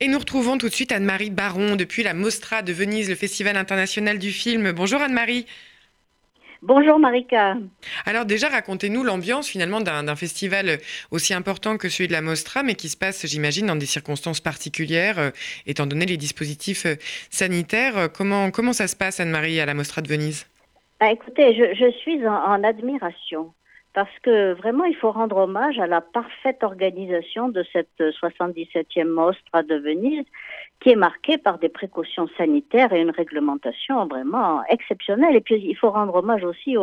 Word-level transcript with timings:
Et 0.00 0.06
nous 0.06 0.20
retrouvons 0.20 0.58
tout 0.58 0.68
de 0.68 0.74
suite 0.74 0.92
Anne-Marie 0.92 1.30
Baron 1.30 1.74
depuis 1.74 2.04
la 2.04 2.14
Mostra 2.14 2.62
de 2.62 2.72
Venise, 2.72 3.08
le 3.08 3.16
Festival 3.16 3.56
international 3.56 4.20
du 4.20 4.30
film. 4.30 4.70
Bonjour 4.70 5.02
Anne-Marie. 5.02 5.44
Bonjour 6.62 7.00
Marika. 7.00 7.56
Alors 8.06 8.24
déjà, 8.24 8.48
racontez-nous 8.48 9.02
l'ambiance 9.02 9.48
finalement 9.48 9.80
d'un 9.80 10.14
festival 10.14 10.78
aussi 11.10 11.34
important 11.34 11.76
que 11.78 11.88
celui 11.88 12.06
de 12.06 12.12
la 12.12 12.22
Mostra, 12.22 12.62
mais 12.62 12.76
qui 12.76 12.88
se 12.88 12.96
passe, 12.96 13.26
j'imagine, 13.26 13.66
dans 13.66 13.74
des 13.74 13.86
circonstances 13.86 14.40
particulières, 14.40 15.18
euh, 15.18 15.30
étant 15.66 15.86
donné 15.86 16.06
les 16.06 16.16
dispositifs 16.16 16.86
euh, 16.86 16.94
sanitaires. 17.30 18.08
Comment, 18.12 18.52
comment 18.52 18.72
ça 18.72 18.86
se 18.86 18.94
passe, 18.94 19.18
Anne-Marie, 19.18 19.58
à 19.58 19.66
la 19.66 19.74
Mostra 19.74 20.00
de 20.00 20.08
Venise? 20.08 20.46
Ah, 21.00 21.10
Écoutez, 21.10 21.54
je, 21.74 21.90
suis 21.90 22.24
en 22.24 22.62
admiration 22.62 23.52
parce 23.94 24.16
que 24.22 24.52
vraiment, 24.52 24.84
il 24.84 24.94
faut 24.94 25.10
rendre 25.10 25.36
hommage 25.36 25.78
à 25.78 25.86
la 25.86 26.00
parfaite 26.00 26.62
organisation 26.62 27.48
de 27.48 27.64
cette 27.72 27.98
77e 27.98 29.04
Mostra 29.04 29.62
de 29.62 29.76
Venise, 29.76 30.24
qui 30.80 30.90
est 30.90 30.96
marquée 30.96 31.38
par 31.38 31.58
des 31.58 31.68
précautions 31.68 32.28
sanitaires 32.36 32.92
et 32.92 33.00
une 33.00 33.10
réglementation 33.10 34.06
vraiment 34.06 34.62
exceptionnelle. 34.68 35.36
Et 35.36 35.40
puis, 35.40 35.56
il 35.56 35.76
faut 35.76 35.90
rendre 35.90 36.14
hommage 36.14 36.44
aussi 36.44 36.76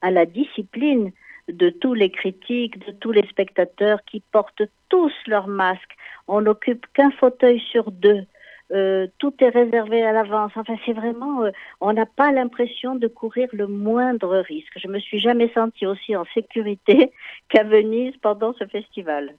à 0.00 0.10
la 0.10 0.26
discipline 0.26 1.12
de 1.48 1.68
tous 1.70 1.94
les 1.94 2.10
critiques, 2.10 2.78
de 2.86 2.92
tous 2.92 3.12
les 3.12 3.26
spectateurs 3.28 4.02
qui 4.04 4.20
portent 4.32 4.62
tous 4.88 5.12
leurs 5.26 5.48
masques. 5.48 5.96
On 6.28 6.40
n'occupe 6.40 6.86
qu'un 6.94 7.10
fauteuil 7.10 7.60
sur 7.60 7.90
deux. 7.90 8.24
Euh, 8.72 9.06
tout 9.18 9.34
est 9.40 9.50
réservé 9.50 10.02
à 10.02 10.12
l'avance. 10.12 10.52
Enfin, 10.56 10.74
c'est 10.86 10.94
vraiment, 10.94 11.42
euh, 11.42 11.50
on 11.80 11.92
n'a 11.92 12.06
pas 12.06 12.32
l'impression 12.32 12.94
de 12.94 13.08
courir 13.08 13.48
le 13.52 13.66
moindre 13.66 14.38
risque. 14.38 14.78
Je 14.82 14.88
me 14.88 14.98
suis 14.98 15.18
jamais 15.18 15.50
sentie 15.52 15.86
aussi 15.86 16.16
en 16.16 16.24
sécurité 16.32 17.12
qu'à 17.48 17.64
Venise 17.64 18.14
pendant 18.22 18.54
ce 18.54 18.66
festival. 18.66 19.34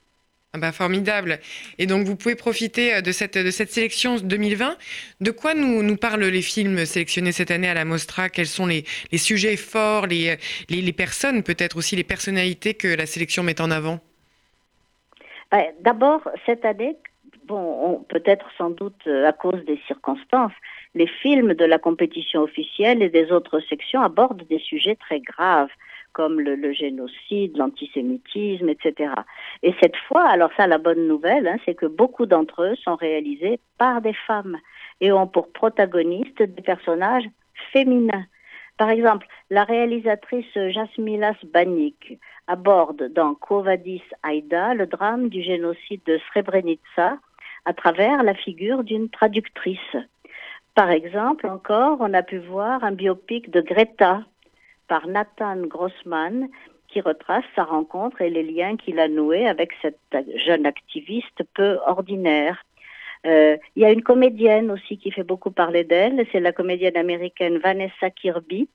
Ah 0.52 0.58
bah 0.58 0.72
formidable. 0.72 1.40
Et 1.78 1.86
donc, 1.86 2.06
vous 2.06 2.14
pouvez 2.16 2.36
profiter 2.36 2.94
euh, 2.94 3.00
de 3.00 3.10
cette, 3.10 3.36
de 3.36 3.50
cette 3.50 3.72
sélection 3.72 4.16
2020. 4.16 4.76
De 5.20 5.30
quoi 5.32 5.54
nous, 5.54 5.82
nous 5.82 5.96
parlent 5.96 6.24
les 6.24 6.42
films 6.42 6.86
sélectionnés 6.86 7.32
cette 7.32 7.50
année 7.50 7.68
à 7.68 7.74
la 7.74 7.84
Mostra? 7.84 8.28
Quels 8.28 8.46
sont 8.46 8.66
les, 8.66 8.84
les 9.10 9.18
sujets 9.18 9.56
forts, 9.56 10.06
les, 10.06 10.36
les, 10.70 10.82
les 10.82 10.92
personnes, 10.92 11.42
peut-être 11.42 11.76
aussi 11.76 11.96
les 11.96 12.04
personnalités 12.04 12.74
que 12.74 12.88
la 12.88 13.06
sélection 13.06 13.42
met 13.42 13.60
en 13.60 13.72
avant? 13.72 13.98
D'abord, 15.80 16.28
cette 16.44 16.64
année, 16.64 16.96
bon, 17.46 18.04
peut-être 18.08 18.46
sans 18.58 18.70
doute 18.70 19.06
euh, 19.06 19.26
à 19.26 19.32
cause 19.32 19.64
des 19.64 19.80
circonstances, 19.86 20.52
les 20.94 21.06
films 21.06 21.54
de 21.54 21.64
la 21.64 21.78
compétition 21.78 22.42
officielle 22.42 23.02
et 23.02 23.08
des 23.08 23.32
autres 23.32 23.60
sections 23.60 24.00
abordent 24.00 24.46
des 24.48 24.58
sujets 24.58 24.96
très 24.96 25.20
graves 25.20 25.70
comme 26.12 26.40
le, 26.40 26.72
génocide, 26.72 27.58
l'antisémitisme, 27.58 28.70
etc. 28.70 29.12
Et 29.62 29.74
cette 29.82 29.96
fois, 30.08 30.26
alors 30.26 30.48
ça, 30.56 30.66
la 30.66 30.78
bonne 30.78 31.06
nouvelle, 31.06 31.46
hein, 31.46 31.58
c'est 31.66 31.74
que 31.74 31.84
beaucoup 31.84 32.24
d'entre 32.24 32.62
eux 32.62 32.74
sont 32.76 32.96
réalisés 32.96 33.60
par 33.76 34.00
des 34.00 34.14
femmes 34.26 34.56
et 35.02 35.12
ont 35.12 35.26
pour 35.26 35.52
protagonistes 35.52 36.42
des 36.42 36.62
personnages 36.62 37.28
féminins. 37.70 38.24
Par 38.78 38.88
exemple, 38.88 39.26
la 39.50 39.64
réalisatrice 39.64 40.52
Jasmilas 40.54 41.36
Banik 41.52 42.18
aborde 42.46 43.12
dans 43.12 43.34
Kovadis 43.34 44.02
Aïda 44.22 44.72
le 44.72 44.86
drame 44.86 45.28
du 45.28 45.42
génocide 45.42 46.02
de 46.06 46.18
Srebrenica 46.30 47.18
à 47.66 47.74
travers 47.74 48.22
la 48.22 48.34
figure 48.34 48.84
d'une 48.84 49.10
traductrice. 49.10 49.96
Par 50.74 50.90
exemple, 50.90 51.46
encore, 51.46 51.98
on 52.00 52.14
a 52.14 52.22
pu 52.22 52.38
voir 52.38 52.82
un 52.84 52.92
biopic 52.92 53.50
de 53.50 53.60
Greta 53.60 54.22
par 54.88 55.06
Nathan 55.08 55.66
Grossman 55.66 56.48
qui 56.88 57.00
retrace 57.00 57.44
sa 57.56 57.64
rencontre 57.64 58.22
et 58.22 58.30
les 58.30 58.44
liens 58.44 58.76
qu'il 58.76 59.00
a 59.00 59.08
noués 59.08 59.48
avec 59.48 59.72
cette 59.82 59.98
jeune 60.46 60.64
activiste 60.64 61.42
peu 61.54 61.78
ordinaire. 61.86 62.64
Euh, 63.26 63.56
il 63.74 63.82
y 63.82 63.84
a 63.84 63.90
une 63.90 64.02
comédienne 64.02 64.70
aussi 64.70 64.96
qui 64.98 65.10
fait 65.10 65.24
beaucoup 65.24 65.50
parler 65.50 65.82
d'elle, 65.82 66.24
c'est 66.30 66.40
la 66.40 66.52
comédienne 66.52 66.96
américaine 66.96 67.58
Vanessa 67.58 68.10
Kirby, 68.10 68.68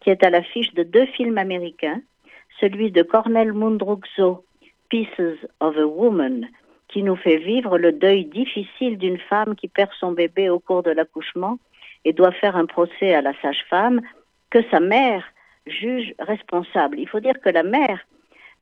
qui 0.00 0.08
est 0.08 0.24
à 0.24 0.30
l'affiche 0.30 0.72
de 0.72 0.82
deux 0.82 1.06
films 1.06 1.36
américains, 1.36 2.00
celui 2.58 2.90
de 2.90 3.02
Cornel 3.02 3.52
Mundruxo, 3.52 4.44
Pieces 4.88 5.46
of 5.60 5.76
a 5.76 5.86
Woman, 5.86 6.48
qui 6.90 7.02
nous 7.02 7.16
fait 7.16 7.36
vivre 7.36 7.78
le 7.78 7.92
deuil 7.92 8.24
difficile 8.24 8.98
d'une 8.98 9.18
femme 9.18 9.54
qui 9.54 9.68
perd 9.68 9.90
son 9.98 10.12
bébé 10.12 10.50
au 10.50 10.58
cours 10.58 10.82
de 10.82 10.90
l'accouchement 10.90 11.58
et 12.04 12.12
doit 12.12 12.32
faire 12.32 12.56
un 12.56 12.66
procès 12.66 13.14
à 13.14 13.22
la 13.22 13.32
sage-femme 13.40 14.00
que 14.50 14.62
sa 14.70 14.80
mère 14.80 15.24
juge 15.66 16.14
responsable. 16.18 16.98
Il 16.98 17.08
faut 17.08 17.20
dire 17.20 17.40
que 17.40 17.50
la 17.50 17.62
mère, 17.62 18.00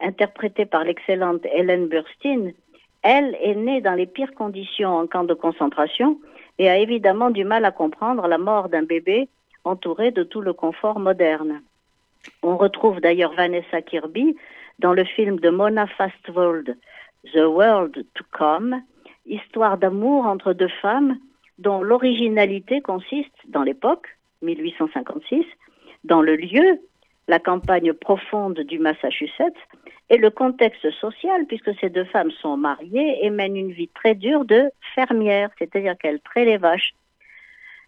interprétée 0.00 0.66
par 0.66 0.84
l'excellente 0.84 1.46
Hélène 1.52 1.88
Burstyn, 1.88 2.52
elle 3.02 3.36
est 3.40 3.54
née 3.54 3.80
dans 3.80 3.94
les 3.94 4.06
pires 4.06 4.34
conditions 4.34 4.96
en 4.96 5.06
camp 5.06 5.24
de 5.24 5.34
concentration 5.34 6.18
et 6.58 6.68
a 6.68 6.76
évidemment 6.76 7.30
du 7.30 7.44
mal 7.44 7.64
à 7.64 7.70
comprendre 7.70 8.26
la 8.26 8.38
mort 8.38 8.68
d'un 8.68 8.82
bébé 8.82 9.28
entouré 9.64 10.10
de 10.10 10.24
tout 10.24 10.40
le 10.40 10.52
confort 10.52 10.98
moderne. 10.98 11.62
On 12.42 12.56
retrouve 12.56 13.00
d'ailleurs 13.00 13.32
Vanessa 13.34 13.80
Kirby 13.80 14.36
dans 14.78 14.92
le 14.92 15.04
film 15.04 15.38
de 15.38 15.50
Mona 15.50 15.86
Fastwold, 15.86 16.76
The 17.24 17.46
World 17.46 18.04
to 18.14 18.24
Come, 18.32 18.82
histoire 19.26 19.78
d'amour 19.78 20.26
entre 20.26 20.52
deux 20.52 20.70
femmes 20.80 21.18
dont 21.58 21.82
l'originalité 21.82 22.80
consiste, 22.80 23.34
dans 23.48 23.62
l'époque, 23.62 24.06
1856, 24.42 25.44
dans 26.04 26.22
le 26.22 26.36
lieu, 26.36 26.80
la 27.26 27.38
campagne 27.38 27.92
profonde 27.92 28.60
du 28.60 28.78
Massachusetts, 28.78 29.58
et 30.10 30.16
le 30.16 30.30
contexte 30.30 30.90
social, 30.92 31.44
puisque 31.46 31.78
ces 31.80 31.90
deux 31.90 32.04
femmes 32.04 32.30
sont 32.30 32.56
mariées 32.56 33.18
et 33.22 33.30
mènent 33.30 33.56
une 33.56 33.72
vie 33.72 33.88
très 33.88 34.14
dure 34.14 34.44
de 34.44 34.70
fermière, 34.94 35.50
c'est-à-dire 35.58 35.98
qu'elles 35.98 36.20
traient 36.20 36.46
les 36.46 36.56
vaches. 36.56 36.94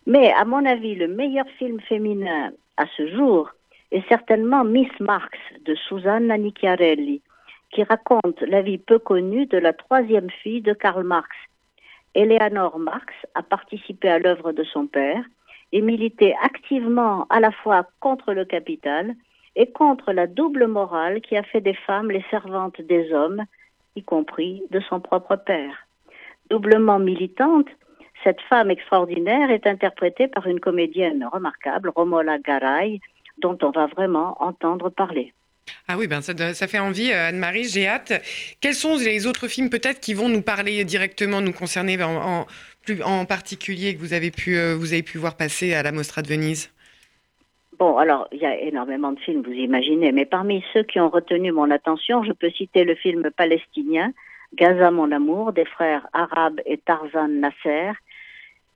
Mais 0.07 0.33
à 0.33 0.45
mon 0.45 0.65
avis, 0.67 0.95
le 0.95 1.09
meilleur 1.09 1.47
film 1.59 1.81
féminin 1.81 2.53
à 2.77 2.85
ce 2.97 3.07
jour 3.15 3.51
est 3.91 4.07
certainement 4.09 4.65
Miss 4.65 4.91
Marx 5.01 5.39
de 5.65 5.75
Susanna 5.75 6.37
Nicchiarelli, 6.37 7.23
qui 7.71 7.83
raconte 7.83 8.41
la 8.43 8.63
vie 8.63 8.79
peu 8.79 8.99
connue 8.99 9.47
de 9.47 9.59
la 9.59 9.73
troisième 9.73 10.31
fille 10.31 10.63
de 10.63 10.73
Karl 10.73 11.05
Marx. 11.05 11.31
Eleanor 12.15 12.79
Marx 12.79 13.15
a 13.35 13.43
participé 13.43 14.09
à 14.09 14.19
l'œuvre 14.19 14.53
de 14.53 14.65
son 14.65 14.87
père 14.87 15.25
et 15.73 15.81
milité 15.81 16.35
activement 16.43 17.27
à 17.31 17.39
la 17.39 17.53
fois 17.53 17.87
contre 18.01 18.33
le 18.33 18.45
capital 18.45 19.15
et 19.55 19.71
contre 19.71 20.13
la 20.13 20.27
double 20.27 20.67
morale 20.67 21.21
qui 21.21 21.37
a 21.37 21.43
fait 21.43 21.61
des 21.61 21.75
femmes 21.75 22.11
les 22.11 22.25
servantes 22.31 22.81
des 22.81 23.13
hommes, 23.13 23.45
y 23.95 24.03
compris 24.03 24.63
de 24.71 24.81
son 24.81 25.01
propre 25.01 25.37
père. 25.37 25.87
Doublement 26.49 26.99
militante, 26.99 27.69
cette 28.25 28.41
femme 28.43 28.71
extraordinaire 28.71 29.51
est 29.51 29.67
interprétée 29.67 30.29
par 30.29 30.47
une 30.47 30.61
comédienne 30.61 31.29
remarquable, 31.33 31.91
Romola 31.95 32.39
Garay, 32.39 33.01
dont 33.39 33.57
on 33.63 33.71
va 33.71 33.87
vraiment 33.87 34.37
entendre 34.43 34.91
parler. 34.91 35.33
Ah 35.89 35.97
oui, 35.99 36.07
ben 36.07 36.21
ça, 36.21 36.35
fait 36.67 36.79
envie, 36.79 37.13
euh, 37.13 37.29
Anne-Marie, 37.29 37.65
j'ai 37.65 37.87
hâte. 37.87 38.13
Quels 38.61 38.75
sont 38.75 38.97
les 38.97 39.27
autres 39.27 39.49
films 39.49 39.71
peut-être 39.71 40.01
qui 40.01 40.15
vont 40.15 40.29
nous 40.29 40.43
parler 40.43 40.85
directement, 40.85 41.41
nous 41.41 41.53
concerner 41.53 42.03
en, 42.03 42.47
plus, 42.85 43.03
en 43.03 43.25
particulier, 43.25 43.95
que 43.95 44.01
vous 44.01 44.13
avez, 44.13 44.31
pu, 44.31 44.57
euh, 44.57 44.75
vous 44.77 44.93
avez 44.93 45.03
pu 45.03 45.19
voir 45.19 45.37
passer 45.37 45.75
à 45.75 45.83
la 45.83 45.93
Mostra 45.93 46.23
de 46.23 46.29
Venise? 46.29 46.71
Bon, 47.79 47.97
alors, 47.97 48.29
il 48.33 48.39
y 48.39 48.47
a 48.47 48.61
énormément 48.61 49.13
de 49.13 49.21
films, 49.21 49.43
vous 49.43 49.53
imaginez, 49.53 50.13
mais 50.13 50.27
parmi 50.27 50.63
ceux 50.75 50.83
qui 50.83 51.01
ont 51.01 51.09
retenu 51.09 51.51
mon 51.51 51.71
attention, 51.71 52.23
je 52.23 52.33
peux 52.33 52.51
citer 52.51 52.85
le 52.85 52.95
film 52.95 53.31
palestinien 53.37 54.13
Gaza 54.55 54.91
mon 54.91 55.13
amour 55.13 55.53
des 55.53 55.65
frères 55.65 56.07
arabes 56.13 56.61
et 56.67 56.79
Tarzan 56.79 57.29
Nasser, 57.29 57.93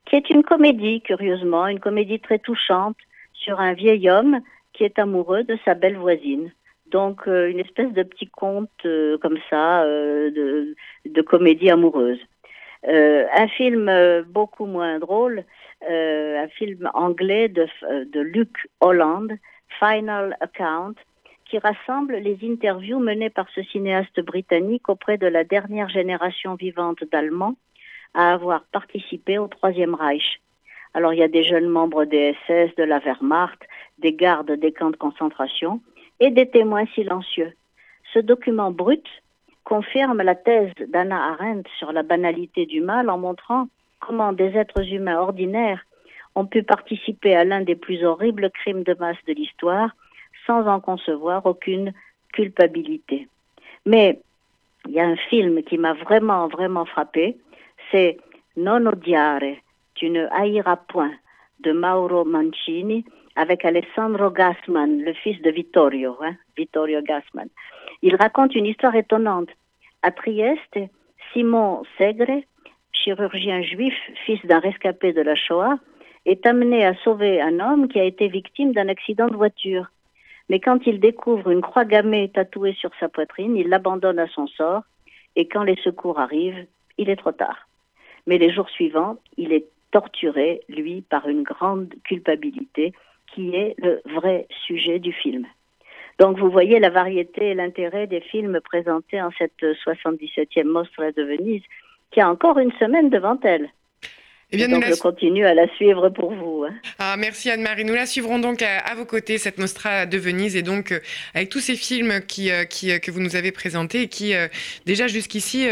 qui 0.07 0.17
est 0.17 0.31
une 0.31 0.45
comédie, 0.45 1.01
curieusement, 1.01 1.67
une 1.67 1.81
comédie 1.81 2.21
très 2.21 2.39
touchante 2.39 2.97
sur 3.33 3.61
un 3.61 3.73
vieil 3.73 4.09
homme 4.09 4.41
qui 4.73 4.85
est 4.85 4.99
amoureux 4.99 5.45
de 5.45 5.59
sa 5.65 5.75
belle 5.75 5.97
voisine. 5.97 6.53
Donc 6.95 7.27
euh, 7.27 7.51
une 7.51 7.59
espèce 7.59 7.93
de 7.93 8.05
petit 8.05 8.29
conte 8.29 8.71
euh, 8.85 9.19
comme 9.19 9.39
ça 9.51 9.83
euh, 9.83 10.31
de, 11.05 11.23
comédie 11.23 11.69
amoureuse. 11.69 12.21
un 12.85 13.49
film 13.49 13.91
beaucoup 14.29 14.67
moins 14.67 15.01
drôle, 15.01 15.43
un 15.89 16.49
film 16.59 16.89
anglais 16.95 17.49
de, 17.49 17.67
de 18.15 18.21
Luc 18.21 18.55
Holland, 18.81 19.31
Final 19.81 20.37
Account, 20.41 20.95
qui 21.47 21.59
rassemble 21.59 22.15
les 22.29 22.39
interviews 22.45 23.01
menées 23.01 23.35
par 23.39 23.49
ce 23.55 23.63
cinéaste 23.73 24.21
britannique 24.21 24.89
auprès 24.89 25.19
de 25.19 25.27
la 25.27 25.43
dernière 25.43 25.89
génération 25.89 26.55
vivante 26.55 27.03
d'Allemands 27.11 27.57
à 28.13 28.35
avoir 28.35 28.61
participé 28.79 29.39
au 29.39 29.49
Troisième 29.49 29.97
Reich. 29.97 30.41
Alors 30.97 31.13
il 31.13 31.19
y 31.19 31.25
a 31.25 31.35
des 31.39 31.43
jeunes 31.43 31.71
membres 31.79 32.05
des 32.05 32.37
SS, 32.47 32.71
de 32.77 32.85
la 32.85 33.01
Wehrmacht, 33.01 33.61
des 33.99 34.13
gardes 34.13 34.53
des 34.53 34.73
camps 34.73 34.91
de 34.91 34.97
concentration, 34.97 35.81
et 36.21 36.31
des 36.31 36.49
témoins 36.49 36.87
silencieux. 36.95 37.53
Ce 38.13 38.19
document 38.19 38.71
brut 38.71 39.07
confirme 39.65 40.23
la 40.23 40.35
thèse 40.35 40.73
d'Anna 40.89 41.33
Arendt 41.33 41.69
sur 41.79 41.93
la 41.93 42.03
banalité 42.03 42.67
du 42.67 42.81
mal 42.81 43.11
en 43.11 43.19
montrant 43.19 43.69
comment 44.01 44.33
des 44.33 44.57
êtres 44.57 44.93
humains 44.93 45.19
ordinaires 45.19 45.85
ont 46.35 46.47
pu 46.47 46.63
participer 46.63 47.35
à 47.35 47.45
l'un 47.45 47.63
des 47.63 47.77
plus 47.77 48.05
horribles 48.05 48.51
crimes 48.51 48.83
de 48.83 48.95
masse 48.99 49.23
de 49.27 49.33
l'histoire 49.33 49.91
sans 50.47 50.67
en 50.67 50.81
concevoir 50.81 51.47
aucune 51.47 51.93
culpabilité. 52.33 53.29
Mais 53.87 54.21
il 54.87 54.93
y 54.93 55.01
a 55.01 55.07
un 55.07 55.17
film 55.17 55.63
qui 55.63 55.79
m'a 55.79 55.95
vraiment, 55.95 56.49
vraiment 56.49 56.85
frappé, 56.85 57.39
c'est 57.91 58.19
Non 58.57 58.87
odiare, 58.87 59.57
tu 59.95 60.11
ne 60.11 60.27
haïras 60.31 60.77
point, 60.77 61.13
de 61.61 61.73
Mauro 61.73 62.25
Mancini, 62.25 63.05
avec 63.37 63.65
Alessandro 63.65 64.31
Gassman, 64.31 65.01
le 65.03 65.13
fils 65.13 65.41
de 65.43 65.51
Vittorio, 65.51 66.17
hein, 66.23 66.37
Vittorio 66.57 67.01
Gassman. 67.03 67.49
Il 68.03 68.17
raconte 68.17 68.55
une 68.55 68.67
histoire 68.67 68.95
étonnante. 68.95 69.49
À 70.03 70.11
Trieste, 70.11 70.79
Simon 71.33 71.83
Segre, 71.99 72.43
chirurgien 72.93 73.63
juif, 73.63 73.95
fils 74.25 74.45
d'un 74.45 74.61
rescapé 74.61 75.13
de 75.13 75.23
la 75.23 75.35
Shoah, 75.35 75.79
est 76.27 76.47
amené 76.47 76.85
à 76.85 76.95
sauver 76.97 77.41
un 77.41 77.61
homme 77.61 77.89
qui 77.89 78.01
a 78.01 78.05
été 78.05 78.29
victime 78.29 78.73
d'un 78.73 78.89
accident 78.89 79.29
de 79.29 79.37
voiture. 79.37 79.91
Mais 80.49 80.61
quand 80.61 80.87
il 80.87 81.01
découvre 81.01 81.51
une 81.51 81.61
croix 81.61 81.85
gammée 81.85 82.31
tatouée 82.31 82.75
sur 82.75 82.91
sa 83.01 83.09
poitrine, 83.09 83.57
il 83.57 83.69
l'abandonne 83.69 84.19
à 84.19 84.29
son 84.29 84.47
sort 84.47 84.83
et 85.37 85.49
quand 85.49 85.65
les 85.65 85.77
secours 85.77 86.21
arrivent, 86.21 86.67
il 86.99 87.11
est 87.11 87.17
trop 87.17 87.33
tard. 87.33 87.69
Mais 88.27 88.39
les 88.39 88.53
jours 88.53 88.71
suivants, 88.71 89.17
il 89.37 89.53
est 89.53 89.67
torturé, 89.91 90.63
lui, 90.69 91.03
par 91.03 91.29
une 91.29 91.43
grande 91.43 91.93
culpabilité 92.05 92.93
qui 93.35 93.55
est 93.55 93.75
le 93.79 94.01
vrai 94.15 94.47
sujet 94.67 94.99
du 94.99 95.13
film. 95.13 95.47
Donc 96.19 96.39
vous 96.39 96.51
voyez 96.51 96.79
la 96.79 96.91
variété 96.91 97.51
et 97.51 97.55
l'intérêt 97.55 98.07
des 98.07 98.21
films 98.21 98.61
présentés 98.61 99.21
en 99.21 99.31
cette 99.37 99.61
77e 99.63 100.65
Mostra 100.65 101.11
de 101.11 101.23
Venise, 101.23 101.63
qui 102.13 102.21
a 102.21 102.31
encore 102.31 102.59
une 102.59 102.73
semaine 102.73 103.11
devant 103.11 103.39
elle. 103.43 103.71
Eh 104.55 104.57
bien, 104.57 104.69
donc, 104.69 104.85
je 104.85 104.95
continue 104.95 105.45
à 105.45 105.55
la 105.55 105.67
suivre 105.75 106.11
pour 106.11 106.33
vous. 106.33 106.65
Hein. 106.65 106.75
Ah, 107.01 107.17
merci 107.19 107.51
Anne-Marie. 107.51 107.85
Nous 107.85 107.95
la 107.95 108.07
suivrons 108.07 108.39
donc 108.39 108.63
à, 108.63 108.95
vos 108.95 109.05
côtés, 109.05 109.37
cette 109.37 109.59
Mostra 109.59 110.07
de 110.07 110.17
Venise, 110.17 110.55
et 110.55 110.63
donc 110.63 110.93
euh, 110.93 111.01
avec 111.35 111.49
tous 111.49 111.59
ces 111.59 111.75
films 111.75 112.21
qui, 112.27 112.53
euh, 112.53 112.65
qui, 112.65 112.93
euh, 112.93 112.99
que 112.99 113.11
vous 113.11 113.21
nous 113.21 113.35
avez 113.35 113.51
présentés 113.51 114.03
et 114.03 114.09
qui, 114.09 114.33
déjà 114.87 115.09
jusqu'ici, 115.09 115.67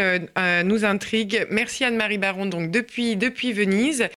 nous 0.64 0.84
intriguent. 0.84 1.46
Merci 1.50 1.84
Anne-Marie 1.84 2.18
Baron, 2.18 2.46
donc 2.46 2.70
depuis, 2.70 3.16
depuis 3.16 3.52
Venise. 3.52 4.08